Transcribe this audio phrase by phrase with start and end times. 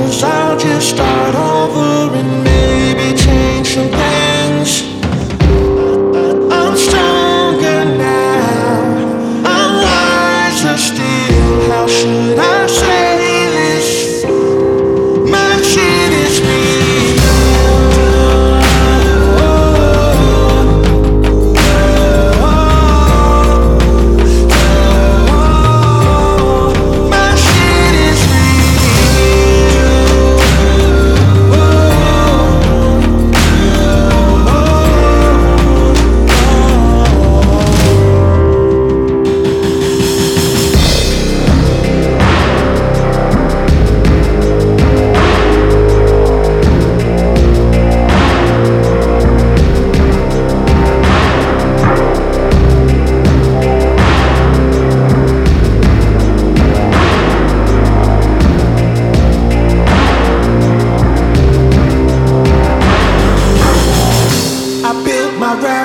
[0.00, 0.10] thing.
[0.10, 4.82] Cause I'll just start over and maybe change some things.
[6.52, 11.70] I'm stronger now, I'm wiser still.
[11.70, 12.29] How should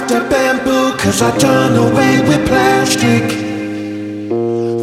[0.00, 3.24] my bamboo cause I done away with plastic.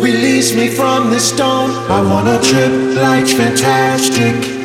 [0.03, 4.58] Release me from this stone, I wanna trip, like fantastic.